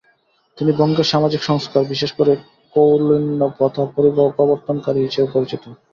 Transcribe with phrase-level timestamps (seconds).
[0.57, 2.33] তিনি বঙ্গের সামাজিক সংস্কার, বিশেষ করে
[2.75, 3.83] কৌলীন্য প্রথা
[4.35, 5.63] প্রবর্তনকারী হিসেবে পরিচিত।